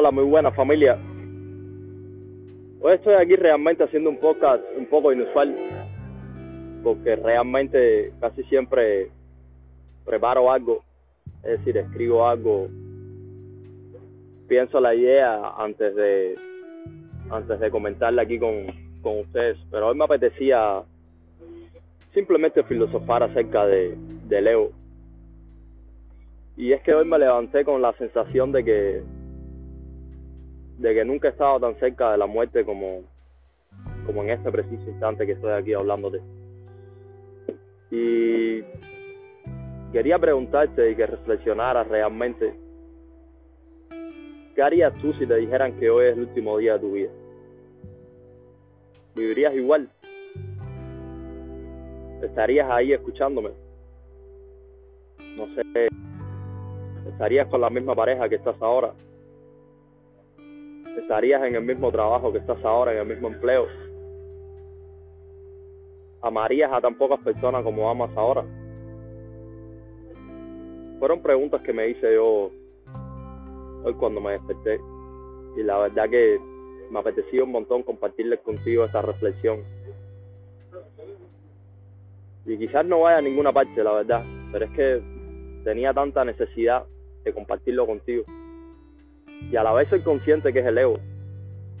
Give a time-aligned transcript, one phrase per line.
[0.00, 0.96] Hola, muy buena familia.
[2.80, 5.56] Hoy estoy aquí realmente haciendo un podcast un poco inusual,
[6.84, 9.10] porque realmente casi siempre
[10.04, 10.84] preparo algo,
[11.42, 12.68] es decir, escribo algo,
[14.46, 16.36] pienso la idea antes de
[17.30, 18.66] antes de comentarla aquí con,
[19.02, 20.80] con ustedes, pero hoy me apetecía
[22.14, 23.96] simplemente filosofar acerca de,
[24.28, 24.70] de Leo.
[26.56, 29.02] Y es que hoy me levanté con la sensación de que
[30.78, 33.02] de que nunca he estado tan cerca de la muerte como,
[34.06, 36.20] como en este preciso instante que estoy aquí hablándote.
[37.90, 38.62] Y
[39.92, 42.54] quería preguntarte y que reflexionaras realmente,
[44.54, 47.10] ¿qué harías tú si te dijeran que hoy es el último día de tu vida?
[49.16, 49.88] ¿Vivirías igual?
[52.22, 53.50] ¿Estarías ahí escuchándome?
[55.36, 55.88] No sé,
[57.08, 58.92] ¿estarías con la misma pareja que estás ahora?
[61.08, 63.66] Estarías en el mismo trabajo que estás ahora, en el mismo empleo.
[66.20, 68.44] ¿Amarías a tan pocas personas como amas ahora?
[70.98, 72.50] Fueron preguntas que me hice yo
[73.84, 74.78] hoy cuando me desperté.
[75.56, 76.38] Y la verdad que
[76.90, 79.64] me apetecía un montón compartirles contigo esta reflexión.
[82.44, 85.02] Y quizás no vaya a ninguna parte, la verdad, pero es que
[85.64, 86.84] tenía tanta necesidad
[87.24, 88.24] de compartirlo contigo
[89.50, 90.98] y a la vez soy consciente que es el ego,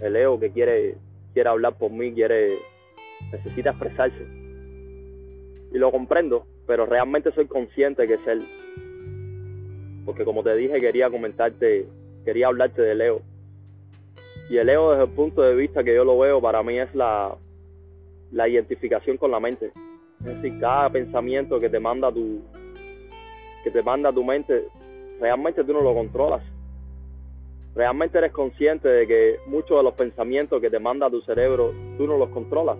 [0.00, 0.94] el ego que quiere,
[1.34, 2.58] quiere hablar por mí, quiere,
[3.32, 4.26] necesita expresarse.
[5.72, 8.46] Y lo comprendo, pero realmente soy consciente que es él.
[10.06, 11.86] Porque como te dije, quería comentarte,
[12.24, 13.20] quería hablarte del ego.
[14.48, 16.94] Y el ego desde el punto de vista que yo lo veo, para mí es
[16.94, 17.36] la,
[18.32, 19.72] la identificación con la mente.
[20.20, 22.40] Es decir, cada pensamiento que te manda tu,
[23.62, 24.64] que te manda tu mente,
[25.20, 26.42] realmente tú no lo controlas
[27.78, 32.08] realmente eres consciente de que muchos de los pensamientos que te manda tu cerebro, tú
[32.08, 32.76] no los controlas.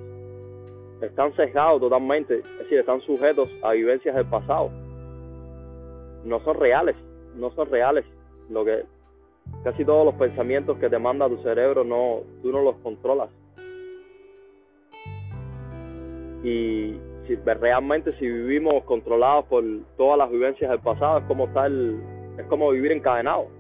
[1.01, 4.71] Están sesgados totalmente, es decir, están sujetos a vivencias del pasado.
[6.25, 6.97] No son reales,
[7.37, 8.05] no son reales.
[8.51, 8.83] Lo que
[9.63, 13.31] casi todos los pensamientos que te manda tu cerebro no, tú no los controlas.
[16.43, 16.99] Y
[17.29, 19.63] si realmente si vivimos controlados por
[19.97, 23.58] todas las vivencias del pasado, es como estar, es como vivir encadenado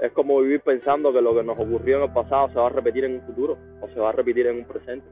[0.00, 2.70] es como vivir pensando que lo que nos ocurrió en el pasado se va a
[2.70, 5.06] repetir en un futuro o se va a repetir en un presente.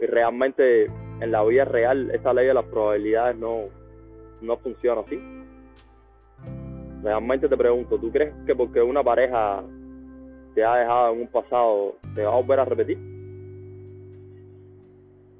[0.00, 3.66] Y realmente en la vida real esta ley de las probabilidades no,
[4.40, 5.20] no funciona así.
[7.02, 9.62] Realmente te pregunto, ¿tú crees que porque una pareja
[10.54, 12.98] te ha dejado en un pasado te va a volver a repetir?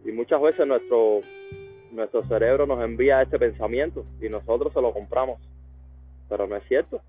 [0.04, 1.20] Y muchas veces nuestro,
[1.90, 5.40] nuestro cerebro nos envía este pensamiento y nosotros se lo compramos.
[6.28, 7.02] Pero no es cierto.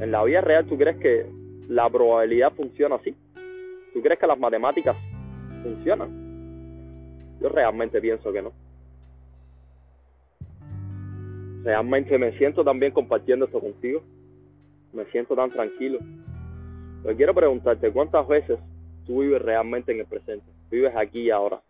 [0.00, 1.26] En la vida real, ¿tú crees que
[1.68, 3.14] la probabilidad funciona así?
[3.92, 4.96] ¿Tú crees que las matemáticas
[5.62, 6.10] funcionan?
[7.40, 8.52] Yo realmente pienso que no.
[11.64, 14.02] Realmente me siento también compartiendo esto contigo.
[14.92, 15.98] Me siento tan tranquilo.
[17.02, 18.58] Pero quiero preguntarte, ¿cuántas veces
[19.06, 20.46] tú vives realmente en el presente?
[20.70, 21.60] Vives aquí y ahora.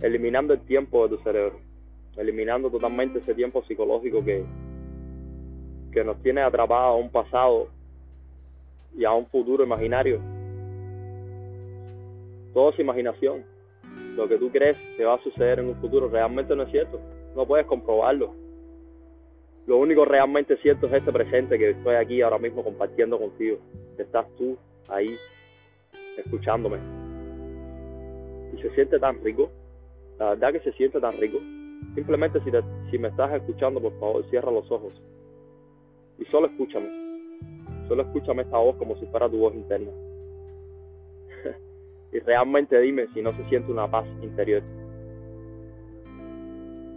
[0.00, 1.60] Eliminando el tiempo de tu cerebro.
[2.16, 4.44] Eliminando totalmente ese tiempo psicológico que,
[5.98, 7.66] que nos tiene atrapados a un pasado
[8.96, 10.20] y a un futuro imaginario.
[12.54, 13.44] Todo es imaginación.
[14.14, 17.00] Lo que tú crees que va a suceder en un futuro realmente no es cierto.
[17.34, 18.32] No puedes comprobarlo.
[19.66, 23.58] Lo único realmente cierto es este presente que estoy aquí ahora mismo compartiendo contigo.
[23.98, 24.56] Estás tú
[24.88, 25.16] ahí
[26.16, 26.78] escuchándome.
[28.56, 29.50] Y se siente tan rico.
[30.20, 31.38] La verdad que se siente tan rico.
[31.96, 32.50] Simplemente si,
[32.92, 34.92] si me estás escuchando, por favor, cierra los ojos
[36.18, 36.88] y solo escúchame.
[37.88, 39.90] Solo escúchame esta voz como si fuera tu voz interna.
[42.12, 44.62] y realmente dime si no se siente una paz interior.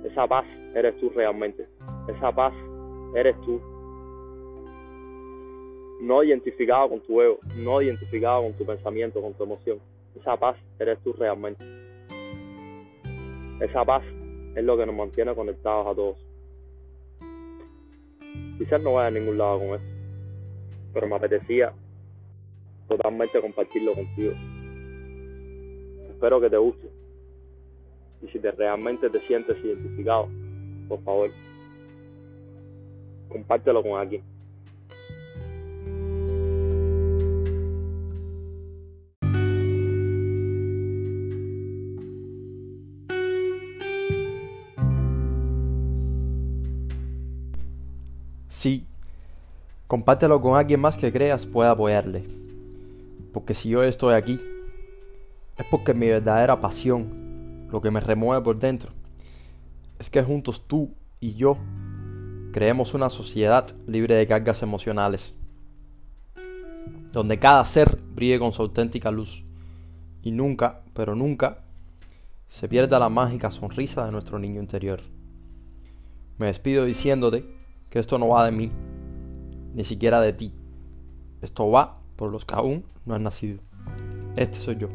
[0.04, 0.46] Esa paz
[0.76, 1.68] eres tú realmente.
[2.08, 2.54] Esa paz
[3.16, 3.62] eres tú.
[6.02, 9.80] No identificado con tu ego, no identificado con tu pensamiento, con tu emoción.
[10.20, 11.64] Esa paz eres tú realmente.
[13.62, 14.04] Esa paz
[14.56, 16.31] es lo que nos mantiene conectados a todos.
[18.62, 19.88] Quizás no vaya a ningún lado con esto,
[20.94, 21.74] pero me apetecía
[22.88, 24.34] totalmente compartirlo contigo.
[26.12, 26.88] Espero que te guste.
[28.22, 30.30] Y si te realmente te sientes identificado,
[30.88, 31.32] por favor,
[33.30, 34.22] compártelo con alguien.
[48.52, 48.86] Sí,
[49.92, 52.24] Compártelo con alguien más que creas pueda apoyarle.
[53.34, 54.40] Porque si yo estoy aquí,
[55.58, 58.94] es porque mi verdadera pasión, lo que me remueve por dentro,
[60.00, 61.58] es que juntos tú y yo
[62.54, 65.36] creemos una sociedad libre de cargas emocionales,
[67.12, 69.44] donde cada ser brille con su auténtica luz
[70.24, 71.66] y nunca, pero nunca,
[72.48, 75.02] se pierda la mágica sonrisa de nuestro niño interior.
[76.38, 77.60] Me despido diciéndote
[77.92, 78.72] que esto no va de mí,
[79.76, 80.54] ni siquiera de ti.
[81.42, 83.60] Esto va por los que aún no han nacido.
[84.38, 84.88] Este soy yo.